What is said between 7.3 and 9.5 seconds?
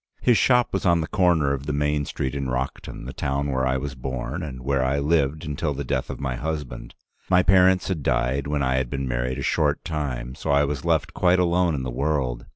parents had died when I had been married a